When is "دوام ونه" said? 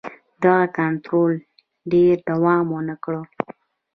2.29-2.95